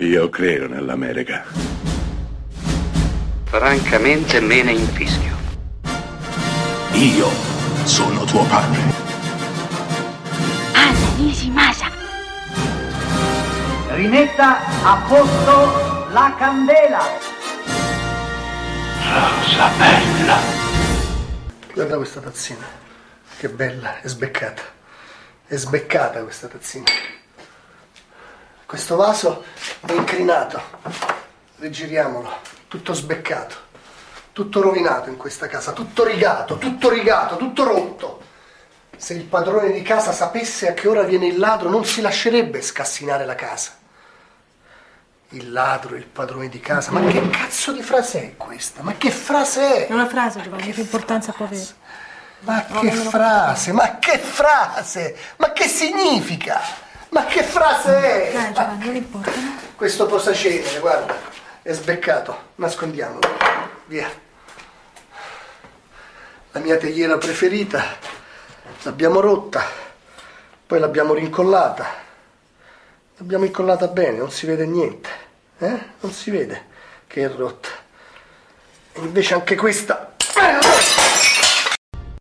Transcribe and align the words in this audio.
Io 0.00 0.28
credo 0.28 0.68
nell'America. 0.68 1.42
Francamente 3.44 4.40
me 4.40 4.62
ne 4.62 4.72
infischio. 4.72 5.34
Io 6.92 7.30
sono 7.84 8.24
tuo 8.24 8.44
padre. 8.44 8.78
Anna 10.74 11.16
Nishimasa. 11.16 11.90
Rimetta 13.94 14.58
a 14.84 15.02
posto 15.08 16.08
la 16.12 16.34
candela. 16.36 17.02
Rosa 19.00 19.70
bella. 19.78 20.38
Guarda 21.72 21.96
questa 21.96 22.20
tazzina. 22.20 22.66
Che 23.38 23.48
bella, 23.48 24.02
è 24.02 24.08
sbeccata. 24.08 24.62
È 25.46 25.56
sbeccata 25.56 26.22
questa 26.22 26.48
tazzina. 26.48 26.84
Questo 28.66 28.96
vaso 28.96 29.44
è 29.86 29.92
incrinato. 29.92 30.60
Rigiriamolo. 31.58 32.40
Tutto 32.66 32.94
sbeccato. 32.94 33.54
Tutto 34.32 34.60
rovinato 34.60 35.08
in 35.08 35.16
questa 35.16 35.46
casa. 35.46 35.70
Tutto 35.70 36.04
rigato, 36.04 36.58
tutto 36.58 36.88
rigato, 36.88 37.36
tutto 37.36 37.62
rotto. 37.62 38.22
Se 38.96 39.14
il 39.14 39.22
padrone 39.22 39.70
di 39.70 39.82
casa 39.82 40.10
sapesse 40.10 40.68
a 40.68 40.74
che 40.74 40.88
ora 40.88 41.02
viene 41.02 41.26
il 41.26 41.38
ladro, 41.38 41.68
non 41.68 41.84
si 41.84 42.00
lascerebbe 42.00 42.60
scassinare 42.60 43.24
la 43.24 43.36
casa. 43.36 43.70
Il 45.30 45.52
ladro, 45.52 45.94
il 45.94 46.06
padrone 46.06 46.48
di 46.48 46.58
casa. 46.58 46.90
Ma 46.90 47.00
che 47.08 47.30
cazzo 47.30 47.70
di 47.70 47.82
frase 47.82 48.20
è 48.20 48.36
questa? 48.36 48.82
Ma 48.82 48.94
che 48.94 49.12
frase 49.12 49.86
è? 49.86 49.86
È 49.86 49.92
una 49.92 50.08
frase, 50.08 50.40
Giovanni, 50.40 50.72
che 50.72 50.80
importanza 50.80 51.30
può 51.30 51.44
avere? 51.44 51.66
Ma 52.40 52.64
che 52.64 52.90
frase, 52.90 53.72
ma 53.72 53.98
che 53.98 54.18
frase, 54.18 55.16
ma 55.36 55.52
che 55.52 55.68
significa? 55.68 56.84
Ma 57.10 57.24
che 57.26 57.42
frase 57.42 58.28
è? 58.28 58.32
Dai, 58.32 58.52
Giovanni, 58.52 58.84
non 58.84 58.96
importa, 58.96 59.30
no? 59.30 59.58
Questo 59.76 60.06
posacenere, 60.06 60.80
guarda, 60.80 61.16
è 61.62 61.72
sbeccato, 61.72 62.36
nascondiamolo, 62.56 63.28
via. 63.86 64.08
La 66.52 66.60
mia 66.60 66.76
tegliera 66.76 67.18
preferita 67.18 67.84
l'abbiamo 68.82 69.20
rotta, 69.20 69.62
poi 70.66 70.78
l'abbiamo 70.78 71.14
rincollata. 71.14 72.04
L'abbiamo 73.18 73.44
incollata 73.44 73.88
bene, 73.88 74.18
non 74.18 74.30
si 74.30 74.46
vede 74.46 74.66
niente, 74.66 75.08
eh? 75.58 75.78
Non 76.00 76.12
si 76.12 76.30
vede 76.30 76.66
che 77.06 77.24
è 77.24 77.28
rotta. 77.28 77.68
E 78.92 79.00
invece 79.00 79.34
anche 79.34 79.56
questa... 79.56 80.14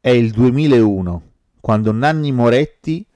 È 0.00 0.10
il 0.10 0.30
2001, 0.30 1.22
quando 1.60 1.92
Nanni 1.92 2.30
Moretti 2.30 3.06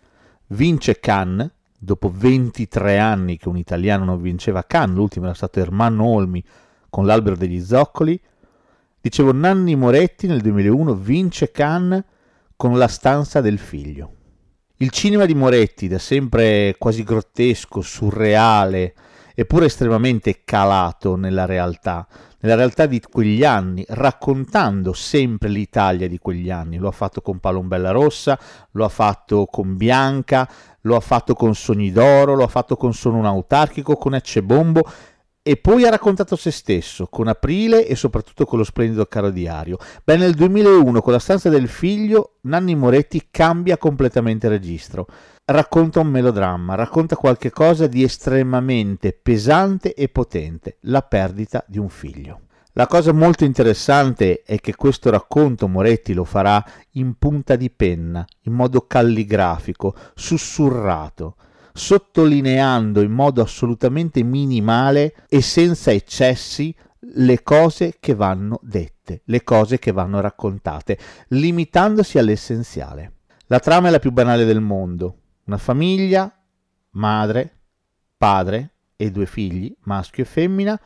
vince 0.48 0.98
Cannes, 0.98 1.50
dopo 1.78 2.10
23 2.12 2.98
anni 2.98 3.36
che 3.36 3.48
un 3.48 3.56
italiano 3.56 4.04
non 4.04 4.20
vinceva 4.20 4.64
Cannes, 4.64 4.96
l'ultimo 4.96 5.26
era 5.26 5.34
stato 5.34 5.60
Ermanno 5.60 6.04
Olmi 6.04 6.42
con 6.90 7.06
l'albero 7.06 7.36
degli 7.36 7.60
zoccoli. 7.60 8.20
Dicevo, 9.00 9.32
Nanni 9.32 9.76
Moretti 9.76 10.26
nel 10.26 10.40
2001 10.40 10.94
vince 10.94 11.50
Cannes 11.50 12.02
con 12.56 12.76
La 12.76 12.88
stanza 12.88 13.40
del 13.40 13.58
figlio. 13.58 14.14
Il 14.78 14.90
cinema 14.90 15.24
di 15.24 15.34
Moretti, 15.34 15.88
da 15.88 15.98
sempre 15.98 16.74
quasi 16.78 17.02
grottesco, 17.04 17.80
surreale, 17.80 18.94
eppure 19.40 19.66
estremamente 19.66 20.42
calato 20.44 21.14
nella 21.14 21.44
realtà, 21.44 22.08
nella 22.40 22.56
realtà 22.56 22.86
di 22.86 23.00
quegli 23.00 23.44
anni, 23.44 23.84
raccontando 23.86 24.92
sempre 24.92 25.48
l'Italia 25.48 26.08
di 26.08 26.18
quegli 26.18 26.50
anni. 26.50 26.76
Lo 26.76 26.88
ha 26.88 26.92
fatto 26.92 27.20
con 27.20 27.38
Palombella 27.38 27.92
Rossa, 27.92 28.36
lo 28.72 28.84
ha 28.84 28.88
fatto 28.88 29.46
con 29.46 29.76
Bianca, 29.76 30.50
lo 30.80 30.96
ha 30.96 31.00
fatto 31.00 31.34
con 31.34 31.54
Sogni 31.54 31.92
d'Oro, 31.92 32.34
lo 32.34 32.42
ha 32.42 32.48
fatto 32.48 32.74
con 32.74 32.92
Sono 32.92 33.18
un 33.18 33.26
autarchico, 33.26 33.94
con 33.94 34.16
Ecce 34.16 34.42
Bombo 34.42 34.82
e 35.40 35.56
poi 35.56 35.86
ha 35.86 35.90
raccontato 35.90 36.34
se 36.34 36.50
stesso 36.50 37.06
con 37.06 37.28
Aprile 37.28 37.86
e 37.86 37.94
soprattutto 37.94 38.44
con 38.44 38.58
lo 38.58 38.64
splendido 38.64 39.06
caro 39.06 39.30
diario. 39.30 39.78
Beh, 40.02 40.16
nel 40.16 40.34
2001 40.34 41.00
con 41.00 41.12
la 41.12 41.20
stanza 41.20 41.48
del 41.48 41.68
figlio 41.68 42.38
Nanni 42.40 42.74
Moretti 42.74 43.28
cambia 43.30 43.78
completamente 43.78 44.48
registro. 44.48 45.06
Racconta 45.50 46.00
un 46.00 46.08
melodramma, 46.08 46.74
racconta 46.74 47.16
qualche 47.16 47.50
cosa 47.50 47.86
di 47.86 48.02
estremamente 48.02 49.14
pesante 49.14 49.94
e 49.94 50.10
potente, 50.10 50.76
la 50.82 51.00
perdita 51.00 51.64
di 51.66 51.78
un 51.78 51.88
figlio. 51.88 52.40
La 52.72 52.86
cosa 52.86 53.14
molto 53.14 53.44
interessante 53.44 54.42
è 54.42 54.60
che 54.60 54.76
questo 54.76 55.08
racconto 55.08 55.66
Moretti 55.66 56.12
lo 56.12 56.24
farà 56.24 56.62
in 56.92 57.14
punta 57.14 57.56
di 57.56 57.70
penna, 57.70 58.26
in 58.42 58.52
modo 58.52 58.82
calligrafico, 58.86 59.94
sussurrato 60.14 61.36
sottolineando 61.72 63.00
in 63.00 63.12
modo 63.12 63.40
assolutamente 63.40 64.24
minimale 64.24 65.14
e 65.28 65.40
senza 65.40 65.92
eccessi 65.92 66.74
le 67.14 67.42
cose 67.44 67.94
che 68.00 68.14
vanno 68.14 68.58
dette, 68.62 69.22
le 69.26 69.44
cose 69.44 69.78
che 69.78 69.92
vanno 69.92 70.20
raccontate, 70.20 70.98
limitandosi 71.28 72.18
all'essenziale. 72.18 73.12
La 73.46 73.60
trama 73.60 73.88
è 73.88 73.90
la 73.92 74.00
più 74.00 74.10
banale 74.10 74.44
del 74.44 74.60
mondo. 74.60 75.18
Una 75.48 75.56
famiglia, 75.56 76.30
madre, 76.90 77.60
padre 78.18 78.72
e 78.96 79.10
due 79.10 79.24
figli, 79.24 79.74
maschio 79.84 80.22
e 80.22 80.26
femmina, 80.26 80.78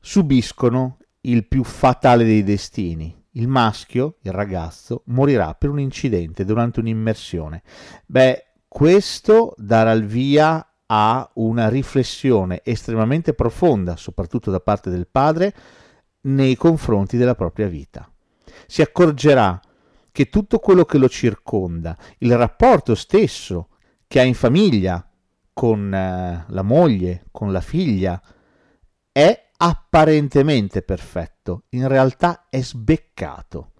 subiscono 0.00 0.98
il 1.20 1.46
più 1.46 1.62
fatale 1.62 2.24
dei 2.24 2.42
destini. 2.42 3.16
Il 3.34 3.46
maschio, 3.46 4.16
il 4.22 4.32
ragazzo, 4.32 5.02
morirà 5.06 5.54
per 5.54 5.70
un 5.70 5.78
incidente 5.78 6.44
durante 6.44 6.80
un'immersione. 6.80 7.62
Beh, 8.06 8.46
questo 8.66 9.54
darà 9.56 9.92
il 9.92 10.04
via 10.04 10.66
a 10.86 11.30
una 11.34 11.68
riflessione 11.68 12.62
estremamente 12.64 13.34
profonda, 13.34 13.94
soprattutto 13.94 14.50
da 14.50 14.58
parte 14.58 14.90
del 14.90 15.06
padre, 15.06 15.54
nei 16.22 16.56
confronti 16.56 17.16
della 17.16 17.36
propria 17.36 17.68
vita. 17.68 18.10
Si 18.66 18.82
accorgerà 18.82 19.60
che 20.12 20.28
tutto 20.28 20.58
quello 20.58 20.84
che 20.84 20.98
lo 20.98 21.08
circonda, 21.08 21.96
il 22.18 22.36
rapporto 22.36 22.94
stesso 22.94 23.68
che 24.06 24.20
ha 24.20 24.24
in 24.24 24.34
famiglia 24.34 25.08
con 25.52 25.92
eh, 25.92 26.44
la 26.48 26.62
moglie, 26.62 27.26
con 27.30 27.52
la 27.52 27.60
figlia, 27.60 28.20
è 29.12 29.48
apparentemente 29.56 30.82
perfetto, 30.82 31.64
in 31.70 31.86
realtà 31.86 32.46
è 32.48 32.60
sbeccato, 32.62 33.72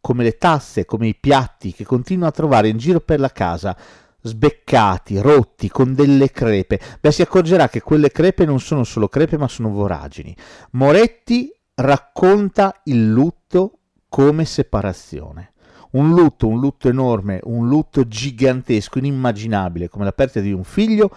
come 0.00 0.24
le 0.24 0.36
tasse, 0.36 0.84
come 0.84 1.08
i 1.08 1.14
piatti 1.14 1.72
che 1.72 1.84
continua 1.84 2.28
a 2.28 2.32
trovare 2.32 2.68
in 2.68 2.76
giro 2.78 3.00
per 3.00 3.20
la 3.20 3.30
casa, 3.30 3.76
sbeccati, 4.20 5.18
rotti, 5.20 5.68
con 5.68 5.94
delle 5.94 6.30
crepe. 6.30 6.80
Beh, 7.00 7.12
si 7.12 7.22
accorgerà 7.22 7.68
che 7.68 7.80
quelle 7.80 8.10
crepe 8.10 8.44
non 8.44 8.60
sono 8.60 8.84
solo 8.84 9.08
crepe, 9.08 9.38
ma 9.38 9.48
sono 9.48 9.70
voragini. 9.70 10.34
Moretti 10.72 11.52
racconta 11.74 12.80
il 12.84 13.08
lutto 13.10 13.78
come 14.08 14.44
separazione. 14.44 15.52
Un 15.90 16.10
lutto, 16.10 16.46
un 16.46 16.60
lutto 16.60 16.88
enorme, 16.88 17.40
un 17.44 17.68
lutto 17.68 18.06
gigantesco, 18.06 18.98
inimmaginabile, 18.98 19.88
come 19.88 20.04
la 20.04 20.12
perdita 20.12 20.40
di 20.40 20.52
un 20.52 20.64
figlio, 20.64 21.10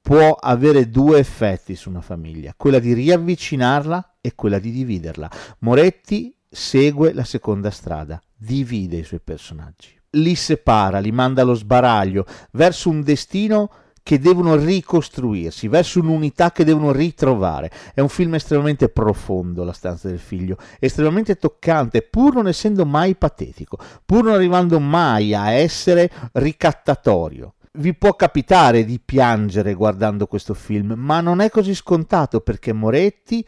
può 0.00 0.32
avere 0.32 0.88
due 0.88 1.18
effetti 1.18 1.74
su 1.74 1.90
una 1.90 2.00
famiglia, 2.00 2.54
quella 2.56 2.78
di 2.78 2.92
riavvicinarla 2.92 4.18
e 4.20 4.34
quella 4.34 4.58
di 4.58 4.70
dividerla. 4.70 5.30
Moretti 5.60 6.36
segue 6.48 7.12
la 7.12 7.24
seconda 7.24 7.70
strada, 7.70 8.20
divide 8.34 8.98
i 8.98 9.04
suoi 9.04 9.20
personaggi 9.20 9.94
li 10.16 10.34
separa, 10.34 10.98
li 10.98 11.12
manda 11.12 11.42
allo 11.42 11.54
sbaraglio, 11.54 12.24
verso 12.52 12.88
un 12.88 13.02
destino 13.02 13.70
che 14.06 14.20
devono 14.20 14.54
ricostruirsi, 14.54 15.66
verso 15.66 15.98
un'unità 15.98 16.52
che 16.52 16.62
devono 16.62 16.92
ritrovare. 16.92 17.72
È 17.92 17.98
un 17.98 18.08
film 18.08 18.34
estremamente 18.34 18.88
profondo, 18.88 19.64
La 19.64 19.72
stanza 19.72 20.06
del 20.06 20.20
figlio, 20.20 20.58
estremamente 20.78 21.34
toccante, 21.34 22.02
pur 22.02 22.34
non 22.34 22.46
essendo 22.46 22.86
mai 22.86 23.16
patetico, 23.16 23.76
pur 24.04 24.22
non 24.22 24.34
arrivando 24.34 24.78
mai 24.78 25.34
a 25.34 25.50
essere 25.50 26.08
ricattatorio. 26.34 27.54
Vi 27.72 27.94
può 27.96 28.14
capitare 28.14 28.84
di 28.84 29.00
piangere 29.04 29.74
guardando 29.74 30.28
questo 30.28 30.54
film, 30.54 30.92
ma 30.96 31.20
non 31.20 31.40
è 31.40 31.50
così 31.50 31.74
scontato 31.74 32.38
perché 32.42 32.72
Moretti 32.72 33.44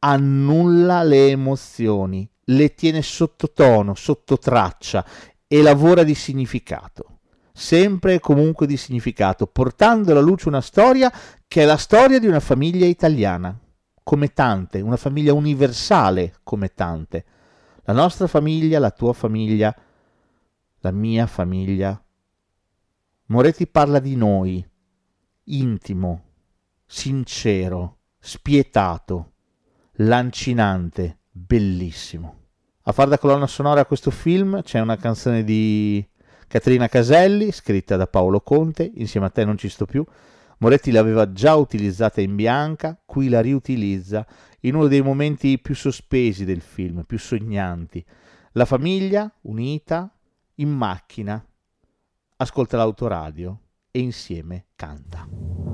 annulla 0.00 1.02
le 1.02 1.30
emozioni, 1.30 2.30
le 2.44 2.74
tiene 2.74 3.00
sottotono, 3.00 3.94
sotto 3.94 4.36
traccia 4.36 5.02
e 5.46 5.62
lavora 5.62 6.02
di 6.02 6.14
significato, 6.14 7.19
sempre 7.52 8.14
e 8.14 8.20
comunque 8.20 8.66
di 8.66 8.76
significato, 8.76 9.46
portando 9.46 10.12
alla 10.12 10.20
luce 10.20 10.48
una 10.48 10.60
storia 10.60 11.12
che 11.46 11.62
è 11.62 11.64
la 11.64 11.76
storia 11.76 12.18
di 12.18 12.26
una 12.26 12.40
famiglia 12.40 12.86
italiana, 12.86 13.58
come 14.02 14.32
tante, 14.32 14.80
una 14.80 14.96
famiglia 14.96 15.32
universale 15.32 16.34
come 16.42 16.72
tante. 16.74 17.24
La 17.84 17.92
nostra 17.92 18.26
famiglia, 18.26 18.78
la 18.78 18.90
tua 18.90 19.12
famiglia, 19.12 19.74
la 20.78 20.90
mia 20.90 21.26
famiglia. 21.26 22.02
Moretti 23.26 23.66
parla 23.66 24.00
di 24.00 24.16
noi, 24.16 24.64
intimo, 25.44 26.22
sincero, 26.86 27.98
spietato, 28.18 29.32
lancinante, 29.94 31.20
bellissimo. 31.30 32.38
A 32.82 32.92
far 32.92 33.08
da 33.08 33.18
colonna 33.18 33.46
sonora 33.46 33.82
a 33.82 33.86
questo 33.86 34.10
film 34.10 34.62
c'è 34.62 34.80
una 34.80 34.96
canzone 34.96 35.44
di 35.44 36.04
Caterina 36.50 36.88
Caselli, 36.88 37.52
scritta 37.52 37.94
da 37.94 38.08
Paolo 38.08 38.40
Conte, 38.40 38.90
insieme 38.96 39.26
a 39.26 39.30
te 39.30 39.44
non 39.44 39.56
ci 39.56 39.68
sto 39.68 39.86
più, 39.86 40.04
Moretti 40.58 40.90
l'aveva 40.90 41.30
già 41.30 41.54
utilizzata 41.54 42.20
in 42.20 42.34
bianca, 42.34 43.00
qui 43.06 43.28
la 43.28 43.40
riutilizza 43.40 44.26
in 44.62 44.74
uno 44.74 44.88
dei 44.88 45.00
momenti 45.00 45.60
più 45.60 45.76
sospesi 45.76 46.44
del 46.44 46.60
film, 46.60 47.04
più 47.04 47.20
sognanti. 47.20 48.04
La 48.54 48.64
famiglia 48.64 49.32
unita 49.42 50.12
in 50.56 50.70
macchina 50.70 51.40
ascolta 52.38 52.76
l'autoradio 52.76 53.60
e 53.92 54.00
insieme 54.00 54.64
canta. 54.74 55.69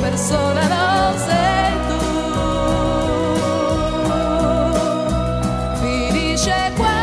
Persona 0.00 0.66
non 0.66 1.18
sei 1.26 1.72
tu. 1.88 2.04
Finisce 5.80 6.72
qua. 6.76 6.98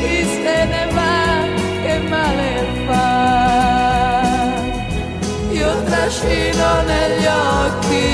Chi 0.00 0.18
se 0.24 0.58
ne 0.72 0.84
va, 0.96 1.18
che 1.82 1.98
male 2.12 2.52
fa? 2.86 3.08
Io 5.50 5.70
trascino 5.84 6.68
negli 6.92 7.26
occhi 7.26 8.06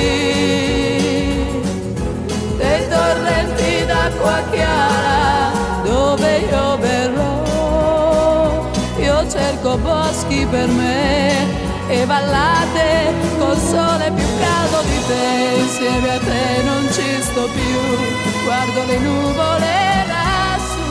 dei 2.59 2.89
torrenti 2.89 3.87
d'acqua 3.87 4.43
chiara 4.51 5.51
dove 5.85 6.39
io 6.39 6.72
Boschi 9.79 10.47
per 10.47 10.69
me 10.69 11.47
e 11.89 12.05
vallate 12.07 13.13
col 13.39 13.57
sole 13.57 14.13
più 14.15 14.27
caldo 14.41 14.83
di 14.83 14.99
te. 15.07 15.61
Insieme 15.61 16.11
a 16.15 16.19
te 16.19 16.63
non 16.65 16.89
ci 16.93 17.23
sto 17.23 17.49
più, 17.53 18.45
guardo 18.45 18.85
le 18.85 18.99
nuvole 18.99 20.07
lassù. 20.13 20.91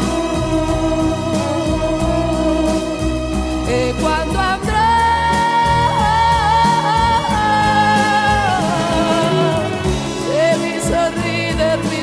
E 3.68 3.94
quando 4.00 4.38
andrò 4.38 4.82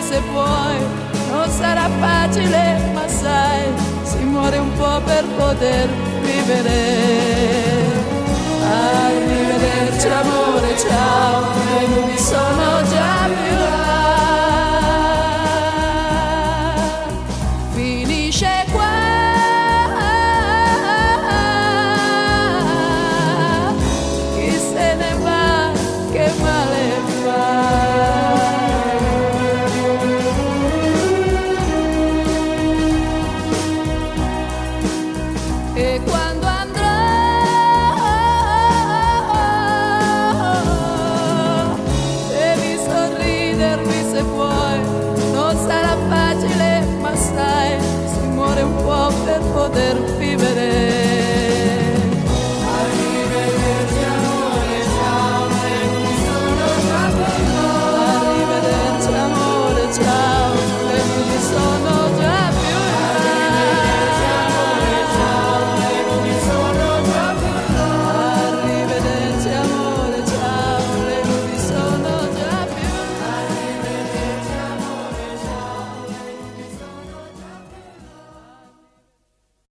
se 0.08 0.20
puoi, 0.32 0.76
non 1.30 1.48
sarà 1.50 1.86
facile, 2.00 2.92
ma 2.94 3.06
sai, 3.06 3.77
per 5.00 5.24
poter 5.36 5.88
vivere. 6.22 6.78
Arrivederci 8.62 10.08
amore, 10.08 10.76
ciao, 10.78 11.42
le 11.64 12.18